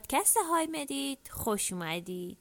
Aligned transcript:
پادکست 0.00 0.36
های 0.50 0.68
مدید 0.72 1.18
خوش 1.30 1.72
اومدید 1.72 2.38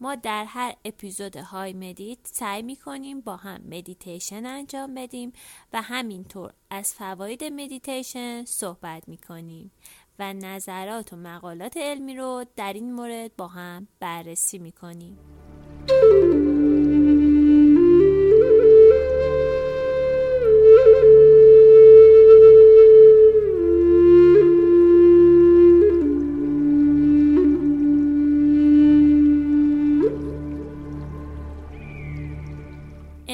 ما 0.00 0.14
در 0.14 0.44
هر 0.44 0.74
اپیزود 0.84 1.36
های 1.36 1.72
مدید 1.72 2.18
سعی 2.22 2.62
می 2.62 2.76
کنیم 2.76 3.20
با 3.20 3.36
هم 3.36 3.60
مدیتیشن 3.70 4.46
انجام 4.46 4.94
بدیم 4.94 5.32
و 5.72 5.82
همینطور 5.82 6.52
از 6.70 6.94
فواید 6.94 7.44
مدیتیشن 7.44 8.44
صحبت 8.44 9.08
می 9.08 9.16
کنیم 9.16 9.70
و 10.18 10.32
نظرات 10.32 11.12
و 11.12 11.16
مقالات 11.16 11.76
علمی 11.76 12.16
رو 12.16 12.44
در 12.56 12.72
این 12.72 12.92
مورد 12.92 13.36
با 13.36 13.48
هم 13.48 13.88
بررسی 14.00 14.58
می 14.58 14.72
کنیم. 14.72 15.18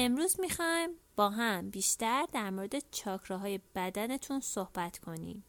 امروز 0.01 0.39
می‌خوایم 0.39 0.89
با 1.15 1.29
هم 1.29 1.69
بیشتر 1.69 2.25
در 2.31 2.49
مورد 2.49 2.91
چاکراهای 2.91 3.59
بدنتون 3.75 4.39
صحبت 4.39 4.97
کنیم. 4.97 5.43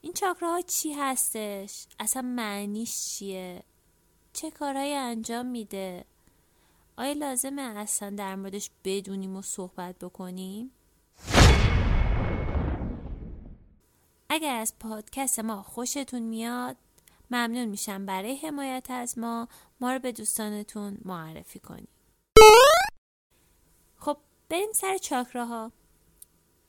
این 0.00 0.12
چاکراها 0.12 0.60
چی 0.60 0.92
هستش؟ 0.92 1.86
اصلا 2.00 2.22
معنیش 2.22 3.06
چیه؟ 3.06 3.62
چه 4.32 4.50
کارهایی 4.50 4.94
انجام 4.94 5.46
میده؟ 5.46 6.04
آیا 6.96 7.12
لازمه 7.12 7.62
اصلا 7.62 8.10
در 8.10 8.36
موردش 8.36 8.70
بدونیم 8.84 9.36
و 9.36 9.42
صحبت 9.42 9.98
بکنیم؟ 9.98 10.70
اگر 14.30 14.54
از 14.54 14.78
پادکست 14.78 15.40
ما 15.40 15.62
خوشتون 15.62 16.22
میاد 16.22 16.76
ممنون 17.30 17.64
میشم 17.64 18.06
برای 18.06 18.36
حمایت 18.36 18.86
از 18.90 19.18
ما. 19.18 19.48
ما 19.80 19.92
رو 19.92 19.98
به 19.98 20.12
دوستانتون 20.12 20.98
معرفی 21.04 21.58
کنیم 21.58 21.88
خب 23.96 24.16
بریم 24.48 24.72
سر 24.72 24.98
چاکراها. 24.98 25.72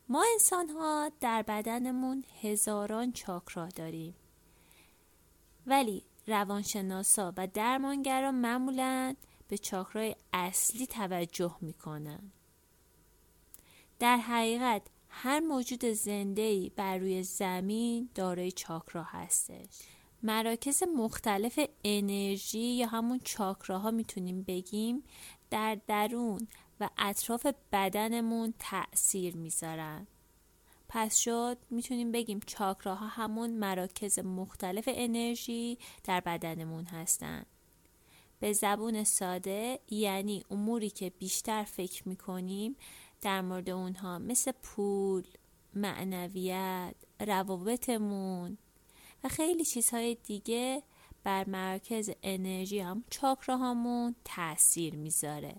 ما 0.10 0.26
انسان 0.34 0.70
ها 0.70 1.12
در 1.20 1.42
بدنمون 1.42 2.24
هزاران 2.42 3.12
چاکرا 3.12 3.68
داریم. 3.68 4.16
ولی 5.68 6.04
روانشناسا 6.28 7.34
و 7.38 7.48
درمانگرا 7.48 8.32
معمولا 8.32 9.16
به 9.48 9.58
چاکرای 9.58 10.16
اصلی 10.34 10.88
توجه 10.88 11.56
می‌کنن. 11.62 12.32
در 14.00 14.18
حقیقت 14.18 14.82
هر 15.10 15.40
موجود 15.40 15.86
زنده 15.86 16.72
بر 16.76 16.98
روی 16.98 17.24
زمین 17.24 18.10
دارای 18.16 18.52
چاکرا 18.52 19.04
هستش. 19.04 19.82
مراکز 20.24 20.84
مختلف 20.96 21.60
انرژی 21.84 22.60
یا 22.60 22.88
همون 22.88 23.20
چاکراها 23.24 23.92
می‌تونیم 23.92 24.44
بگیم 24.44 25.04
در 25.50 25.78
درون 25.88 26.48
و 26.80 26.90
اطراف 26.98 27.48
بدنمون 27.72 28.54
تأثیر 28.60 29.38
می‌ذارن. 29.38 30.08
پس 30.90 31.18
شد 31.18 31.58
می‌تونیم 31.70 32.12
بگیم 32.12 32.40
چاکراها 32.46 33.08
همون 33.08 33.50
مراکز 33.50 34.20
مختلف 34.20 34.90
انرژی 34.92 35.78
در 36.04 36.20
بدنمون 36.20 36.86
هستن. 36.86 37.46
به 38.40 38.54
زبون 38.54 39.04
ساده 39.04 39.80
یعنی 39.90 40.44
اموری 40.52 40.90
که 40.90 41.10
بیشتر 41.10 41.64
فکر 41.64 42.08
می‌کنیم 42.08 42.76
در 43.22 43.42
مورد 43.42 43.70
اونها 43.70 44.20
مثل 44.20 44.52
پول، 44.52 45.24
معنویت، 45.74 46.96
روابطمون 47.20 48.58
و 49.24 49.30
خیلی 49.30 49.66
چیزهای 49.66 50.16
دیگه 50.16 50.84
بر 51.24 51.50
مرکز 51.50 52.10
انرژی 52.24 52.80
هم 52.80 53.04
چاکراهامون 53.10 54.16
تاثیر 54.26 54.96
می‌ذاره. 54.96 55.56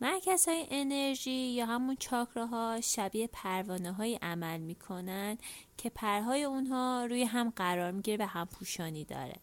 مرکز 0.00 0.48
های 0.48 0.66
انرژی 0.70 1.30
یا 1.30 1.66
همون 1.66 1.96
چاکراها 1.96 2.80
شبیه 2.80 3.26
پروانه 3.26 3.92
های 3.92 4.18
عمل 4.22 4.60
می‌کنن 4.60 5.38
که 5.76 5.90
پرهای 5.90 6.44
اونها 6.44 7.06
روی 7.10 7.24
هم 7.24 7.50
قرار 7.56 7.90
می‌گیره 7.90 8.24
و 8.24 8.28
هم 8.28 8.46
پوشانی 8.46 9.04
داره. 9.04 9.36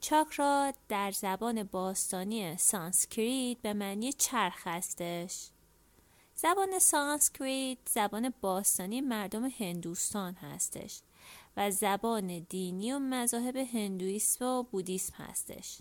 چاکرا 0.00 0.72
در 0.88 1.10
زبان 1.10 1.62
باستانی 1.62 2.56
سانسکریت 2.56 3.58
به 3.58 3.72
معنی 3.72 4.12
چرخ 4.12 4.66
هستش. 4.66 5.48
زبان 6.38 6.78
سانسکریت 6.78 7.78
زبان 7.88 8.32
باستانی 8.40 9.00
مردم 9.00 9.44
هندوستان 9.44 10.34
هستش 10.34 11.00
و 11.56 11.70
زبان 11.70 12.38
دینی 12.38 12.92
و 12.92 12.98
مذاهب 12.98 13.56
هندویسم 13.56 14.44
و 14.44 14.62
بودیسم 14.62 15.14
هستش. 15.16 15.78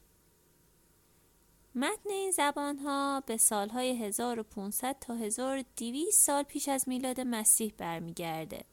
متن 1.76 2.10
این 2.10 2.32
زبان 2.32 2.80
ها 2.80 3.24
به 3.26 3.38
سالهای 3.38 4.04
1500 4.06 4.96
تا 5.02 5.16
1200 5.16 6.24
سال 6.24 6.44
پیش 6.44 6.70
از 6.70 6.90
میلاد 6.90 7.22
مسیح 7.22 7.74
برمیگرده. 7.78 8.66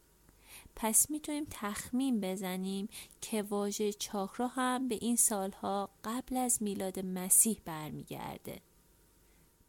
پس 0.77 1.11
می‌تونیم 1.11 1.47
تخمین 1.51 2.21
بزنیم 2.21 2.89
که 3.21 3.43
واژه 3.43 3.93
چاکرا 3.93 4.47
هم 4.47 4.89
به 4.89 4.99
این 5.01 5.17
سالها 5.17 5.91
قبل 6.05 6.37
از 6.37 6.63
میلاد 6.63 7.01
مسیح 7.01 7.61
برمیگرده. 7.65 8.61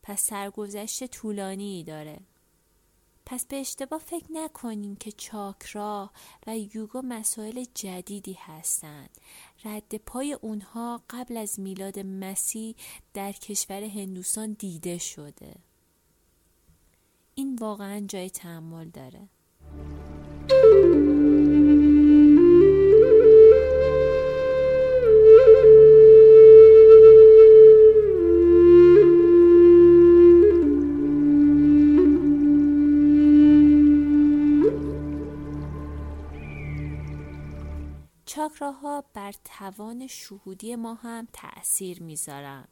پس 0.03 0.21
سرگذشت 0.21 1.05
طولانی 1.05 1.83
داره 1.83 2.19
پس 3.25 3.45
به 3.45 3.55
اشتباه 3.55 3.99
فکر 3.99 4.31
نکنین 4.31 4.95
که 4.95 5.11
چاکرا 5.11 6.11
و 6.47 6.57
یوگا 6.57 7.01
مسائل 7.01 7.65
جدیدی 7.73 8.37
هستند. 8.39 9.09
رد 9.65 9.95
پای 9.95 10.33
اونها 10.33 11.01
قبل 11.09 11.37
از 11.37 11.59
میلاد 11.59 11.99
مسیح 11.99 12.75
در 13.13 13.31
کشور 13.31 13.83
هندوستان 13.83 14.53
دیده 14.59 14.97
شده. 14.97 15.55
این 17.35 17.55
واقعا 17.55 17.99
جای 18.07 18.29
تحمل 18.29 18.89
داره. 18.89 19.29
چاکراها 38.25 39.03
بر 39.13 39.33
توان 39.43 40.07
شهودی 40.07 40.75
ما 40.75 40.93
هم 40.93 41.27
تأثیر 41.33 42.03
می‌ذارن. 42.03 42.67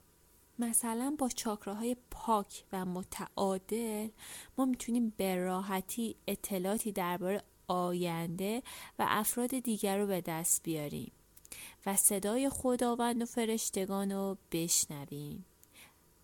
مثلا 0.59 1.15
با 1.19 1.29
چاکراهای 1.29 1.95
پاک 2.11 2.63
و 2.73 2.85
متعادل 2.85 4.09
ما 4.57 4.65
می‌تونیم 4.65 5.13
به 5.17 5.35
راحتی 5.35 6.15
اطلاعاتی 6.27 6.91
درباره 6.91 7.43
آینده 7.67 8.63
و 8.99 9.05
افراد 9.07 9.59
دیگر 9.59 9.97
رو 9.97 10.07
به 10.07 10.21
دست 10.21 10.63
بیاریم 10.63 11.11
و 11.85 11.95
صدای 11.95 12.49
خداوند 12.49 13.21
و 13.21 13.25
فرشتگان 13.25 14.11
رو 14.11 14.37
بشنویم 14.51 15.45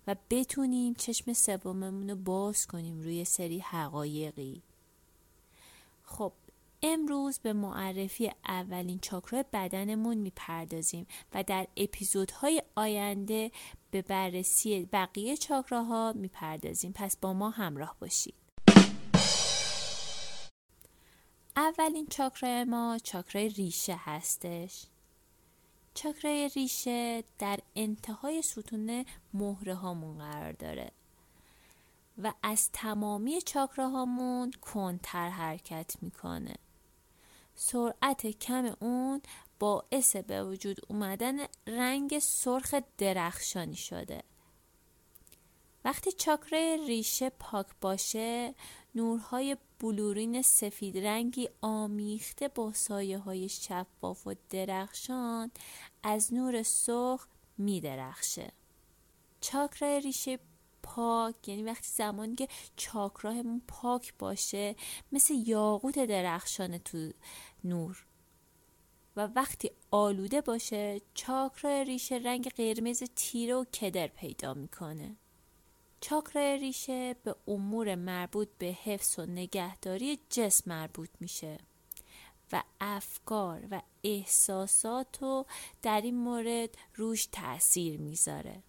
و 0.08 0.16
بتونیم 0.30 0.94
چشم 0.94 1.34
سوممون 1.34 2.10
رو 2.10 2.16
باز 2.16 2.68
کنیم 2.68 3.02
روی 3.02 3.26
سری 3.26 3.60
حقایقی. 3.60 4.62
خب 6.04 6.34
امروز 6.84 7.40
به 7.40 7.54
معرفی 7.54 8.32
اولین 8.48 9.00
چاکرای 9.00 9.46
بدنمون 9.54 10.18
می‌پردازیم 10.18 11.08
و 11.34 11.44
در 11.44 11.68
اپیزودهای 11.78 12.64
آینده 12.76 13.52
به 13.92 14.02
بررسی 14.02 14.86
بقیه 14.86 15.38
چاکراها 15.38 16.14
می‌پردازیم. 16.16 16.92
پس 16.96 17.18
با 17.18 17.34
ما 17.34 17.50
همراه 17.50 17.96
باشید. 18.00 18.36
اولین 21.56 22.08
چاکرای 22.10 22.64
ما 22.64 22.98
چاکرای 23.04 23.50
ریشه 23.50 23.96
هستش. 24.00 24.86
چاکرای 25.94 26.50
ریشه 26.56 27.24
در 27.40 27.60
انتهای 27.76 28.42
ستون 28.42 29.06
مهره 29.34 29.76
هامون 29.76 30.18
قرار 30.18 30.52
داره 30.52 30.92
و 32.18 32.34
از 32.44 32.70
تمامی 32.74 33.42
چاکراهامون 33.42 34.52
کنتر 34.62 35.30
حرکت 35.30 35.96
می‌کنه. 36.02 36.56
سرعت 37.60 38.28
کم 38.28 38.76
اون 38.80 39.22
باعث 39.60 40.16
به 40.16 40.44
وجود 40.44 40.78
اومدن 40.88 41.38
رنگ 41.68 42.20
سرخ 42.20 42.76
درخشانی 42.98 43.76
شده. 43.76 44.24
وقتی 45.86 46.12
چاکره 46.12 46.78
ریشه 46.88 47.30
پاک 47.30 47.68
باشه 47.82 48.56
نورهای 48.96 49.58
بلورین 49.80 50.42
سفید 50.42 50.98
رنگی 50.98 51.50
آمیخته 51.62 52.48
با 52.48 52.74
سایه 52.74 53.18
های 53.18 53.50
شفاف 53.50 54.28
و 54.28 54.34
درخشان 54.50 55.52
از 56.04 56.34
نور 56.34 56.64
سرخ 56.64 57.28
می 57.58 57.82
درخشه 57.82 58.52
چاکره 59.42 60.00
ریشه 60.00 60.40
پاک 60.88 61.48
یعنی 61.48 61.64
وقتی 61.64 61.88
زمانی 61.92 62.36
که 62.36 62.48
چاکراهمون 62.76 63.62
پاک 63.68 64.14
باشه 64.20 64.76
مثل 65.12 65.34
یاقوت 65.34 66.00
درخشان 66.00 66.78
تو 66.78 67.12
نور. 67.64 68.06
و 69.16 69.28
وقتی 69.36 69.72
آلوده 69.92 70.42
باشه 70.42 71.02
چاکرا 71.14 71.82
ریشه 71.82 72.16
رنگ 72.16 72.50
قرمز 72.50 73.04
تیره 73.16 73.56
و 73.56 73.64
کدر 73.64 74.08
پیدا 74.08 74.54
می‌کنه. 74.54 75.16
چاکرا 76.00 76.56
ریشه 76.56 77.14
به 77.24 77.36
امور 77.48 77.96
مربوط 77.96 78.48
به 78.58 78.66
حفظ 78.66 79.20
و 79.20 79.26
نگهداری 79.26 80.20
جسم 80.30 80.72
مربوط 80.72 81.10
میشه 81.20 81.58
و 82.52 82.64
افکار 82.82 83.68
و 83.72 83.82
احساسات 84.04 85.22
رو 85.22 85.46
در 85.82 86.02
این 86.02 86.18
مورد 86.18 86.70
روش 86.96 87.26
تاثیر 87.26 88.00
می‌ذاره. 88.00 88.64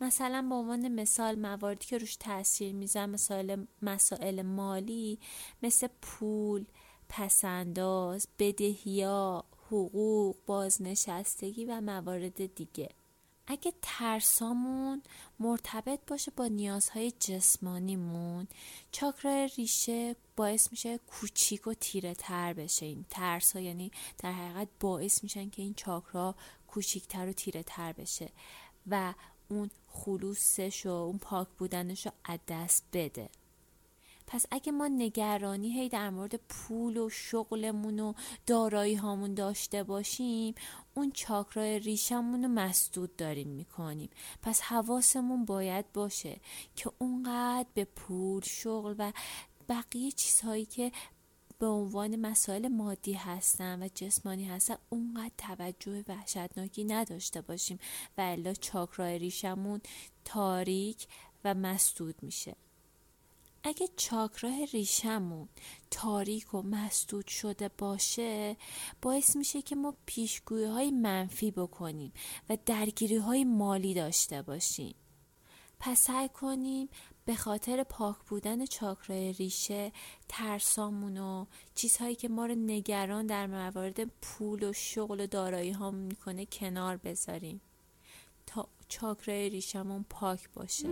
مثلا 0.00 0.46
به 0.48 0.54
عنوان 0.54 0.88
مثال 0.88 1.38
مواردی 1.38 1.86
که 1.86 1.98
روش 1.98 2.16
تاثیر 2.16 2.74
می‌ذاره 2.74 3.06
مسائل 3.06 3.64
مسائل 3.82 4.42
مالی 4.42 5.18
مثل 5.62 5.88
پول 6.02 6.64
پسنداز 7.08 8.28
بدهیا 8.38 9.44
حقوق 9.66 10.36
بازنشستگی 10.46 11.64
و 11.64 11.80
موارد 11.80 12.54
دیگه. 12.54 12.88
اگه 13.46 13.72
ترسامون 13.82 15.02
مرتبط 15.38 16.00
باشه 16.06 16.32
با 16.36 16.46
نیازهای 16.46 17.10
جسمانیمون 17.10 18.48
چاکرا 18.92 19.48
ریشه 19.56 20.16
باعث 20.36 20.70
میشه 20.70 20.98
کوچیک 20.98 21.66
و 21.66 21.74
تیره 21.74 22.14
تر 22.14 22.52
بشه. 22.52 22.86
این 22.86 23.04
ترس 23.10 23.52
ها 23.56 23.62
یعنی 23.62 23.90
در 24.18 24.32
حقیقت 24.32 24.68
باعث 24.80 25.22
میشن 25.22 25.50
که 25.50 25.62
این 25.62 25.74
چاکرا 25.74 26.34
کوچیکتر 26.66 27.28
و 27.28 27.32
تیره 27.32 27.62
تر 27.62 27.92
بشه. 27.92 28.30
و 28.86 29.14
اون 29.48 29.70
خلوصش 29.88 30.86
و 30.86 30.90
اون 30.90 31.18
پاک 31.18 31.48
بودنش 31.58 32.06
رو 32.06 32.12
از 32.24 32.38
دست 32.48 32.84
بده. 32.92 33.28
پس 34.26 34.46
اگه 34.50 34.72
ما 34.72 34.88
نگرانی 34.88 35.72
هی 35.80 35.88
در 35.88 36.10
مورد 36.10 36.40
پول 36.48 36.96
و 36.96 37.08
شغلمون 37.08 38.00
و 38.00 38.12
دارایی 38.46 38.94
هامون 38.94 39.34
داشته 39.34 39.82
باشیم 39.82 40.54
اون 40.94 41.12
چاکرای 41.12 41.78
ریشمون 41.78 42.42
رو 42.42 42.48
مسدود 42.48 43.16
داریم 43.16 43.48
می‌کنیم. 43.48 44.10
پس 44.42 44.60
حواسمون 44.60 45.44
باید 45.44 45.92
باشه 45.92 46.40
که 46.76 46.90
اونقدر 46.98 47.68
به 47.74 47.84
پول 47.84 48.42
شغل 48.42 48.94
و 48.98 49.12
بقیه 49.68 50.10
چیزهایی 50.10 50.64
که 50.64 50.92
به 51.58 51.66
عنوان 51.66 52.16
مسائل 52.16 52.68
مادی 52.68 53.12
هستن 53.12 53.82
و 53.82 53.88
جسمانی 53.94 54.44
هستن 54.44 54.76
اونقدر 54.90 55.34
توجه 55.38 56.04
وحشتناکی 56.08 56.84
نداشته 56.84 57.40
باشیم 57.40 57.78
و 58.18 58.20
الا 58.20 58.54
چاکرای 58.54 59.18
ریشمون 59.18 59.80
تاریک 60.24 61.06
و 61.44 61.54
مسدود 61.54 62.14
میشه. 62.22 62.56
اگه 63.64 63.88
چاکراه 63.96 64.64
ریشمون 64.64 65.48
تاریک 65.90 66.54
و 66.54 66.62
مسدود 66.62 67.26
شده 67.26 67.70
باشه 67.78 68.56
باعث 69.02 69.36
میشه 69.36 69.62
که 69.62 69.76
ما 69.76 69.94
پیشگویی 70.06 70.64
های 70.64 70.90
منفی 70.90 71.50
بکنیم 71.50 72.12
و 72.48 72.58
درگیری 72.66 73.16
های 73.16 73.44
مالی 73.44 73.94
داشته 73.94 74.42
باشیم. 74.42 74.94
پس 75.80 76.00
سعی 76.00 76.28
کنیم 76.28 76.88
به 77.26 77.34
خاطر 77.34 77.82
پاک 77.82 78.16
بودن 78.28 78.66
چاکرای 78.66 79.32
ریشه 79.32 79.92
ترسامون 80.28 81.18
و 81.18 81.46
چیزهایی 81.74 82.14
که 82.14 82.28
ما 82.28 82.46
رو 82.46 82.54
نگران 82.54 83.26
در 83.26 83.46
موارد 83.46 84.04
پول 84.04 84.62
و 84.62 84.72
شغل 84.72 85.20
و 85.20 85.26
دارایی 85.26 85.70
ها 85.70 85.90
می‌کنه 85.90 86.46
کنار 86.46 86.96
بذاریم. 86.96 87.60
تا 88.46 88.68
چاکرای 88.88 89.48
ریشمون 89.48 90.04
پاک 90.10 90.48
باشه. 90.54 90.88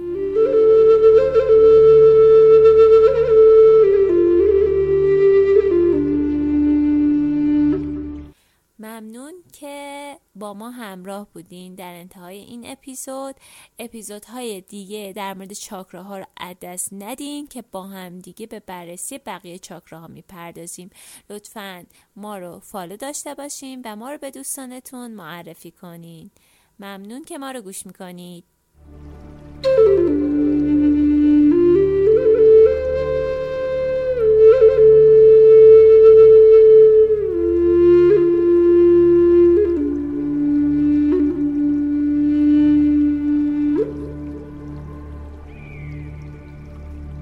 ما 10.54 10.70
همراه 10.70 11.28
بودین 11.32 11.74
در 11.74 11.94
انتهای 11.94 12.38
این 12.38 12.66
اپیزود. 12.66 13.34
اپیزودهای 13.78 14.60
دیگه 14.60 15.12
در 15.16 15.34
مورد 15.34 15.52
چاکراها 15.52 16.18
رو 16.18 16.24
از 16.36 16.56
دست 16.62 16.88
ندین 16.92 17.46
که 17.46 17.62
با 17.62 17.82
هم 17.82 18.18
دیگه 18.18 18.46
به 18.46 18.60
بررسی 18.60 19.18
بقیه 19.18 19.58
چاکراها 19.58 20.06
می‌پردازیم. 20.06 20.90
لطفا 21.30 21.84
ما 22.16 22.38
رو 22.38 22.60
فالو 22.60 22.96
داشته 22.96 23.34
باشین 23.34 23.82
و 23.84 23.96
ما 23.96 24.10
رو 24.10 24.18
به 24.18 24.30
دوستانتون 24.30 25.10
معرفی 25.10 25.70
کنین. 25.70 26.30
ممنون 26.78 27.24
که 27.24 27.38
ما 27.38 27.50
رو 27.50 27.60
گوش 27.60 27.86
می‌کنید. 27.86 28.44